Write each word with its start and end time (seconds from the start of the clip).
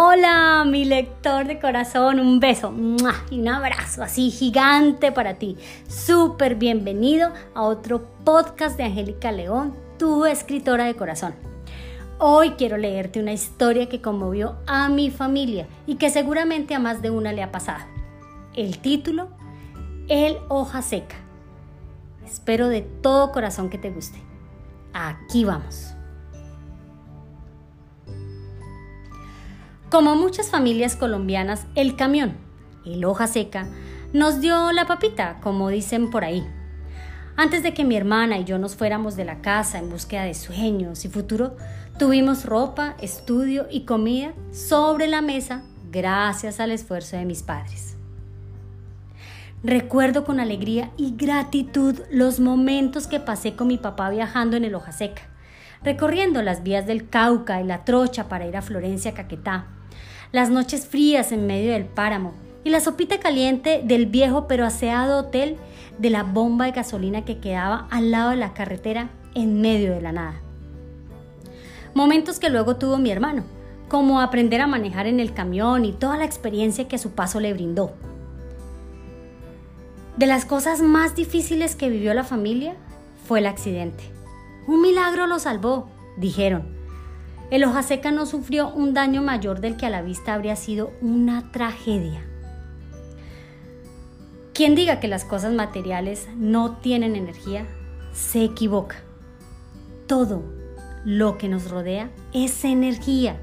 Hola, 0.00 0.64
mi 0.64 0.84
lector 0.84 1.44
de 1.44 1.58
corazón, 1.58 2.20
un 2.20 2.38
beso 2.38 2.72
y 3.32 3.40
un 3.40 3.48
abrazo 3.48 4.04
así 4.04 4.30
gigante 4.30 5.10
para 5.10 5.34
ti. 5.34 5.56
Súper 5.88 6.54
bienvenido 6.54 7.32
a 7.52 7.62
otro 7.62 8.08
podcast 8.24 8.76
de 8.76 8.84
Angélica 8.84 9.32
León, 9.32 9.74
tu 9.98 10.24
escritora 10.24 10.84
de 10.84 10.94
corazón. 10.94 11.34
Hoy 12.20 12.50
quiero 12.50 12.76
leerte 12.76 13.18
una 13.18 13.32
historia 13.32 13.88
que 13.88 14.00
conmovió 14.00 14.58
a 14.68 14.88
mi 14.88 15.10
familia 15.10 15.66
y 15.84 15.96
que 15.96 16.10
seguramente 16.10 16.76
a 16.76 16.78
más 16.78 17.02
de 17.02 17.10
una 17.10 17.32
le 17.32 17.42
ha 17.42 17.50
pasado. 17.50 17.84
El 18.54 18.78
título, 18.78 19.30
El 20.06 20.36
hoja 20.46 20.80
seca. 20.80 21.16
Espero 22.24 22.68
de 22.68 22.82
todo 22.82 23.32
corazón 23.32 23.68
que 23.68 23.78
te 23.78 23.90
guste. 23.90 24.22
Aquí 24.92 25.44
vamos. 25.44 25.97
Como 29.90 30.16
muchas 30.16 30.50
familias 30.50 30.96
colombianas, 30.96 31.66
el 31.74 31.96
camión, 31.96 32.36
el 32.84 33.06
hoja 33.06 33.26
seca, 33.26 33.66
nos 34.12 34.42
dio 34.42 34.70
la 34.72 34.86
papita, 34.86 35.38
como 35.40 35.70
dicen 35.70 36.10
por 36.10 36.24
ahí. 36.24 36.46
Antes 37.36 37.62
de 37.62 37.72
que 37.72 37.84
mi 37.84 37.96
hermana 37.96 38.36
y 38.36 38.44
yo 38.44 38.58
nos 38.58 38.76
fuéramos 38.76 39.16
de 39.16 39.24
la 39.24 39.40
casa 39.40 39.78
en 39.78 39.88
búsqueda 39.88 40.24
de 40.24 40.34
sueños 40.34 41.06
y 41.06 41.08
futuro, 41.08 41.56
tuvimos 41.98 42.44
ropa, 42.44 42.96
estudio 43.00 43.66
y 43.70 43.86
comida 43.86 44.34
sobre 44.52 45.08
la 45.08 45.22
mesa 45.22 45.62
gracias 45.90 46.60
al 46.60 46.70
esfuerzo 46.70 47.16
de 47.16 47.24
mis 47.24 47.42
padres. 47.42 47.96
Recuerdo 49.62 50.24
con 50.24 50.38
alegría 50.38 50.90
y 50.98 51.16
gratitud 51.16 51.98
los 52.10 52.40
momentos 52.40 53.06
que 53.06 53.20
pasé 53.20 53.56
con 53.56 53.68
mi 53.68 53.78
papá 53.78 54.10
viajando 54.10 54.58
en 54.58 54.64
el 54.64 54.74
hoja 54.74 54.92
seca, 54.92 55.22
recorriendo 55.82 56.42
las 56.42 56.62
vías 56.62 56.86
del 56.86 57.08
Cauca 57.08 57.62
y 57.62 57.64
la 57.64 57.86
Trocha 57.86 58.28
para 58.28 58.46
ir 58.46 58.56
a 58.56 58.62
Florencia, 58.62 59.14
Caquetá, 59.14 59.77
las 60.32 60.50
noches 60.50 60.86
frías 60.86 61.32
en 61.32 61.46
medio 61.46 61.72
del 61.72 61.84
páramo 61.84 62.34
y 62.64 62.70
la 62.70 62.80
sopita 62.80 63.18
caliente 63.18 63.80
del 63.84 64.06
viejo 64.06 64.46
pero 64.46 64.66
aseado 64.66 65.20
hotel 65.20 65.56
de 65.98 66.10
la 66.10 66.22
bomba 66.22 66.66
de 66.66 66.72
gasolina 66.72 67.24
que 67.24 67.38
quedaba 67.38 67.86
al 67.90 68.10
lado 68.10 68.30
de 68.30 68.36
la 68.36 68.52
carretera 68.52 69.10
en 69.34 69.60
medio 69.60 69.94
de 69.94 70.02
la 70.02 70.12
nada. 70.12 70.40
Momentos 71.94 72.38
que 72.38 72.50
luego 72.50 72.76
tuvo 72.76 72.98
mi 72.98 73.10
hermano, 73.10 73.44
como 73.88 74.20
aprender 74.20 74.60
a 74.60 74.66
manejar 74.66 75.06
en 75.06 75.18
el 75.18 75.32
camión 75.32 75.84
y 75.84 75.92
toda 75.92 76.16
la 76.16 76.24
experiencia 76.24 76.88
que 76.88 76.98
su 76.98 77.12
paso 77.12 77.40
le 77.40 77.54
brindó. 77.54 77.92
De 80.16 80.26
las 80.26 80.44
cosas 80.44 80.82
más 80.82 81.14
difíciles 81.16 81.74
que 81.74 81.88
vivió 81.88 82.12
la 82.12 82.24
familia 82.24 82.76
fue 83.26 83.38
el 83.38 83.46
accidente. 83.46 84.04
Un 84.66 84.82
milagro 84.82 85.26
lo 85.26 85.38
salvó, 85.38 85.88
dijeron 86.16 86.77
el 87.50 87.64
hoja 87.64 87.82
seca 87.82 88.10
no 88.10 88.26
sufrió 88.26 88.68
un 88.68 88.92
daño 88.92 89.22
mayor 89.22 89.60
del 89.60 89.76
que 89.76 89.86
a 89.86 89.90
la 89.90 90.02
vista 90.02 90.34
habría 90.34 90.54
sido 90.54 90.92
una 91.00 91.50
tragedia. 91.50 92.22
Quien 94.52 94.74
diga 94.74 95.00
que 95.00 95.08
las 95.08 95.24
cosas 95.24 95.52
materiales 95.52 96.28
no 96.36 96.76
tienen 96.76 97.16
energía, 97.16 97.64
se 98.12 98.44
equivoca. 98.44 98.96
Todo 100.06 100.42
lo 101.04 101.38
que 101.38 101.48
nos 101.48 101.70
rodea 101.70 102.10
es 102.34 102.64
energía, 102.64 103.40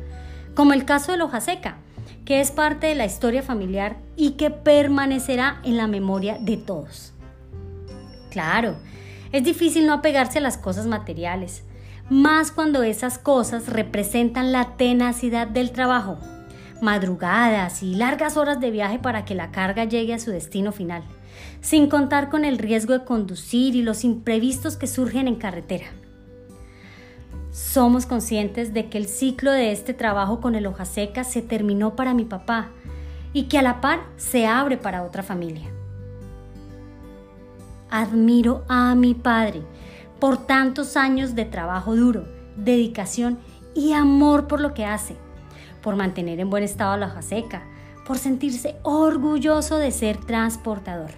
como 0.56 0.74
el 0.74 0.86
caso 0.86 1.12
del 1.12 1.22
hoja 1.22 1.42
seca, 1.42 1.78
que 2.26 2.42
es 2.42 2.52
parte 2.52 2.88
de 2.88 2.96
la 2.96 3.06
historia 3.06 3.44
familiar 3.44 3.98
y 4.16 4.32
que 4.32 4.52
permanecerá 4.52 5.62
en 5.64 5.78
la 5.78 5.88
memoria 5.88 6.38
de 6.40 6.58
todos. 6.58 7.14
Claro, 8.30 8.76
es 9.32 9.44
difícil 9.44 9.88
no 9.88 9.94
apegarse 9.94 10.40
a 10.40 10.42
las 10.42 10.58
cosas 10.58 10.86
materiales, 10.86 11.64
más 12.10 12.52
cuando 12.52 12.84
esas 12.84 13.18
cosas 13.18 13.68
representan 13.68 14.52
la 14.52 14.78
tenacidad 14.78 15.48
del 15.48 15.72
trabajo, 15.72 16.18
madrugadas 16.82 17.82
y 17.82 17.96
largas 17.96 18.38
horas 18.38 18.60
de 18.60 18.72
viaje 18.72 19.00
para 19.00 19.26
que 19.26 19.36
la 19.36 19.52
carga 19.52 19.86
llegue 19.86 20.14
a 20.14 20.20
su 20.20 20.32
destino 20.32 20.72
final, 20.72 21.04
sin 21.62 21.88
contar 21.90 22.30
con 22.30 22.46
el 22.46 22.58
riesgo 22.58 22.94
de 22.94 23.06
conducir 23.06 23.76
y 23.76 23.82
los 23.82 24.04
imprevistos 24.04 24.78
que 24.78 24.88
surgen 24.88 25.28
en 25.28 25.36
carretera. 25.36 25.88
Somos 27.52 28.06
conscientes 28.06 28.74
de 28.74 28.90
que 28.90 28.98
el 28.98 29.08
ciclo 29.08 29.52
de 29.52 29.72
este 29.72 29.94
trabajo 29.94 30.42
con 30.42 30.56
el 30.56 30.68
hoja 30.68 30.86
seca 30.86 31.24
se 31.24 31.42
terminó 31.42 31.96
para 31.96 32.14
mi 32.14 32.26
papá 32.26 32.70
y 33.34 33.44
que 33.44 33.58
a 33.58 33.62
la 33.62 33.82
par 33.82 34.02
se 34.18 34.46
abre 34.46 34.78
para 34.78 35.04
otra 35.04 35.24
familia. 35.24 35.70
Admiro 37.90 38.64
a 38.68 38.94
mi 38.96 39.14
padre, 39.14 39.62
por 40.20 40.46
tantos 40.46 40.98
años 40.98 41.36
de 41.36 41.46
trabajo 41.46 41.96
duro, 41.96 42.26
dedicación 42.56 43.38
y 43.74 43.94
amor 43.94 44.48
por 44.48 44.62
lo 44.62 44.74
que 44.74 44.86
hace, 44.86 45.16
por 45.82 45.96
mantener 45.96 46.40
en 46.40 46.50
buen 46.50 46.64
estado 46.64 46.98
la 46.98 47.08
hoja 47.08 47.22
seca, 47.22 47.64
por 48.06 48.18
sentirse 48.18 48.78
orgulloso 48.84 49.78
de 49.78 49.92
ser 49.92 50.18
transportador. 50.18 51.12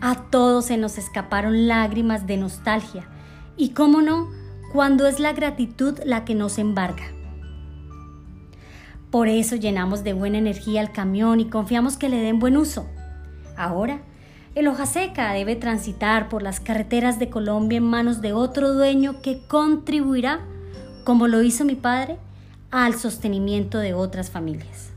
A 0.00 0.16
todos 0.30 0.66
se 0.66 0.76
nos 0.76 0.98
escaparon 0.98 1.68
lágrimas 1.68 2.26
de 2.26 2.36
nostalgia 2.36 3.06
y, 3.56 3.70
cómo 3.70 4.02
no, 4.02 4.30
cuando 4.72 5.06
es 5.06 5.20
la 5.20 5.32
gratitud 5.32 5.98
la 6.04 6.24
que 6.24 6.34
nos 6.34 6.58
embarga. 6.58 7.04
Por 9.12 9.28
eso 9.28 9.56
llenamos 9.56 10.02
de 10.02 10.14
buena 10.14 10.38
energía 10.38 10.80
el 10.80 10.90
camión 10.90 11.38
y 11.38 11.44
confiamos 11.44 11.98
que 11.98 12.08
le 12.08 12.16
den 12.16 12.38
buen 12.38 12.56
uso. 12.56 12.88
Ahora 13.56 14.00
el 14.54 14.68
hoja 14.68 14.86
seca 14.86 15.32
debe 15.32 15.56
transitar 15.56 16.28
por 16.28 16.42
las 16.42 16.60
carreteras 16.60 17.18
de 17.18 17.30
Colombia 17.30 17.78
en 17.78 17.84
manos 17.84 18.20
de 18.20 18.32
otro 18.32 18.74
dueño 18.74 19.22
que 19.22 19.40
contribuirá, 19.46 20.40
como 21.04 21.26
lo 21.26 21.42
hizo 21.42 21.64
mi 21.64 21.74
padre, 21.74 22.18
al 22.70 22.94
sostenimiento 22.94 23.78
de 23.78 23.94
otras 23.94 24.30
familias. 24.30 24.90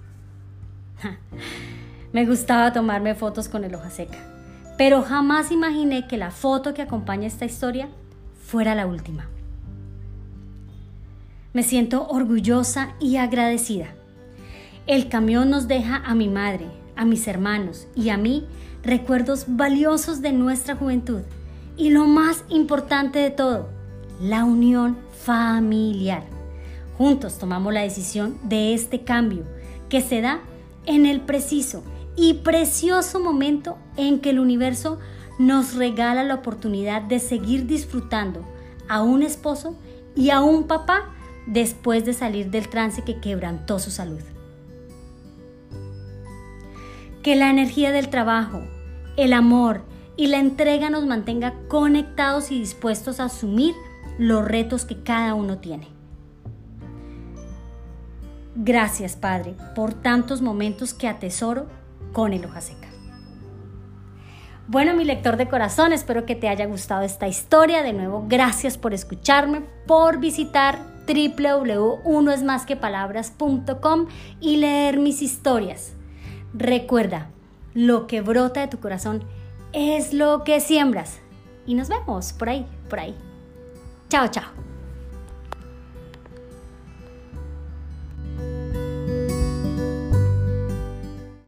Me 2.13 2.25
gustaba 2.25 2.73
tomarme 2.73 3.15
fotos 3.15 3.47
con 3.47 3.63
el 3.63 3.75
hoja 3.75 3.89
seca, 3.89 4.17
pero 4.77 5.01
jamás 5.01 5.51
imaginé 5.51 6.07
que 6.07 6.17
la 6.17 6.31
foto 6.31 6.73
que 6.73 6.81
acompaña 6.81 7.27
esta 7.27 7.45
historia 7.45 7.87
fuera 8.45 8.75
la 8.75 8.87
última. 8.87 9.27
Me 11.53 11.63
siento 11.63 12.07
orgullosa 12.07 12.95
y 12.99 13.15
agradecida. 13.15 13.87
El 14.87 15.07
camión 15.07 15.49
nos 15.49 15.69
deja 15.69 15.97
a 15.97 16.13
mi 16.13 16.27
madre, 16.27 16.67
a 16.97 17.05
mis 17.05 17.27
hermanos 17.27 17.87
y 17.95 18.09
a 18.09 18.17
mí 18.17 18.45
recuerdos 18.85 19.45
valiosos 19.47 20.21
de 20.21 20.31
nuestra 20.31 20.75
juventud 20.75 21.21
y 21.75 21.89
lo 21.89 22.05
más 22.05 22.43
importante 22.49 23.19
de 23.19 23.31
todo, 23.31 23.67
la 24.21 24.45
unión 24.45 24.97
familiar. 25.23 26.23
Juntos 26.97 27.37
tomamos 27.37 27.73
la 27.73 27.81
decisión 27.81 28.37
de 28.43 28.73
este 28.73 29.03
cambio 29.03 29.43
que 29.89 30.01
se 30.01 30.21
da 30.21 30.39
en 30.85 31.05
el 31.05 31.21
preciso 31.21 31.83
y 32.15 32.35
precioso 32.35 33.19
momento 33.19 33.77
en 33.97 34.19
que 34.19 34.29
el 34.29 34.39
universo 34.39 34.99
nos 35.37 35.75
regala 35.75 36.23
la 36.23 36.35
oportunidad 36.35 37.01
de 37.01 37.19
seguir 37.19 37.65
disfrutando 37.65 38.45
a 38.87 39.01
un 39.01 39.23
esposo 39.23 39.75
y 40.15 40.29
a 40.29 40.41
un 40.41 40.67
papá 40.67 41.09
después 41.45 42.05
de 42.05 42.13
salir 42.13 42.49
del 42.51 42.69
trance 42.69 43.03
que 43.03 43.19
quebrantó 43.19 43.79
su 43.79 43.91
salud. 43.91 44.21
Que 47.25 47.35
la 47.35 47.49
energía 47.49 47.91
del 47.91 48.07
trabajo, 48.09 48.61
el 49.17 49.33
amor 49.33 49.83
y 50.15 50.27
la 50.27 50.37
entrega 50.37 50.91
nos 50.91 51.07
mantenga 51.07 51.55
conectados 51.67 52.51
y 52.51 52.59
dispuestos 52.59 53.19
a 53.19 53.23
asumir 53.23 53.73
los 54.19 54.45
retos 54.45 54.85
que 54.85 55.01
cada 55.01 55.33
uno 55.33 55.57
tiene. 55.57 55.87
Gracias, 58.53 59.15
Padre, 59.15 59.55
por 59.73 59.95
tantos 59.95 60.43
momentos 60.43 60.93
que 60.93 61.07
atesoro 61.07 61.65
con 62.13 62.31
el 62.31 62.45
hoja 62.45 62.61
seca. 62.61 62.89
Bueno, 64.67 64.93
mi 64.93 65.03
lector 65.03 65.35
de 65.35 65.49
corazón, 65.49 65.93
espero 65.93 66.27
que 66.27 66.35
te 66.35 66.47
haya 66.47 66.67
gustado 66.67 67.01
esta 67.01 67.27
historia. 67.27 67.81
De 67.81 67.93
nuevo, 67.93 68.25
gracias 68.27 68.77
por 68.77 68.93
escucharme, 68.93 69.61
por 69.87 70.19
visitar 70.19 70.77
www.unoesmasquepalabras.com 71.07 74.05
y 74.39 74.57
leer 74.57 74.99
mis 74.99 75.23
historias. 75.23 75.95
Recuerda, 76.57 77.27
lo 77.73 78.07
que 78.07 78.21
brota 78.21 78.61
de 78.61 78.67
tu 78.69 78.79
corazón 78.79 79.25
es 79.73 80.13
lo 80.13 80.45
que 80.45 80.61
siembras. 80.61 81.19
Y 81.65 81.73
nos 81.73 81.89
vemos 81.89 82.31
por 82.31 82.47
ahí, 82.47 82.65
por 82.89 82.99
ahí. 82.99 83.13
Chao, 84.07 84.29
chao. 84.29 84.74